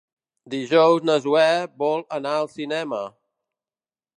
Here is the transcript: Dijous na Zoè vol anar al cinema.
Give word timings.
Dijous 0.53 1.03
na 1.09 1.17
Zoè 1.25 1.45
vol 1.83 2.01
anar 2.17 2.33
al 2.39 2.51
cinema. 2.57 3.03